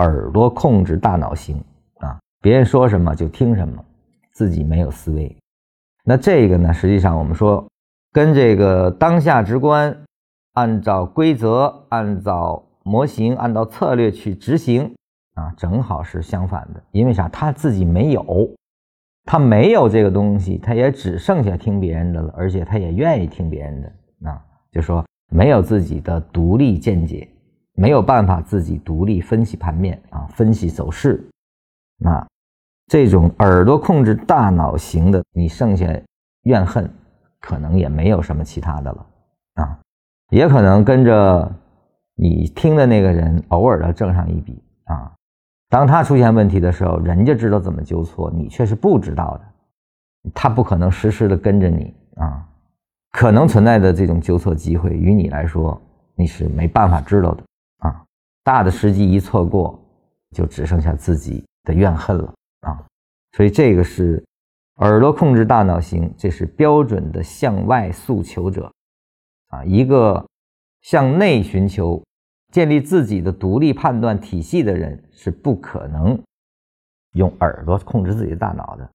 [0.00, 1.62] 耳朵控制大脑型
[1.98, 3.84] 啊，别人说什么就听什么，
[4.32, 5.36] 自己没有思维。
[6.04, 7.66] 那这个呢，实际上我们说
[8.12, 9.94] 跟这个当下直观，
[10.54, 14.94] 按照规则、按照模型、按照策略去执行
[15.34, 16.82] 啊，正好是相反的。
[16.92, 17.28] 因为啥？
[17.28, 18.24] 他自己没有，
[19.26, 24.42] 他没有这个东西，他也只剩下听别人的了，而且他也愿意听别人的啊，
[24.72, 27.28] 就说没有自己的独立见解。
[27.74, 31.24] 没有办法自己独立分析盘面啊，分析走势，
[31.98, 32.26] 那
[32.86, 35.86] 这种耳朵控制大脑型的，你剩下
[36.42, 36.90] 怨恨，
[37.40, 39.06] 可能也没有什么其他的了
[39.54, 39.78] 啊，
[40.30, 41.50] 也可能跟着
[42.16, 45.12] 你听的那个人偶尔的挣上一笔啊，
[45.68, 52.46] 当他出现问题的时候，人家知道怎么纠错，你却是不知道的，他不可能实时的跟着你啊，
[53.12, 55.80] 可能存在的这种纠错机会，于你来说
[56.16, 57.44] 你是没办法知道的。
[57.80, 58.04] 啊，
[58.42, 59.78] 大的时机一错过，
[60.30, 62.86] 就只剩下自己的怨恨了啊！
[63.36, 64.24] 所以这个是
[64.76, 68.72] 耳朵控制大脑型，这是标准的向外诉求者
[69.48, 69.64] 啊。
[69.64, 70.26] 一个
[70.82, 72.02] 向内寻求、
[72.52, 76.18] 建立自己的独立判断体系的人，是不可能
[77.12, 78.90] 用耳朵控制自己的大脑的。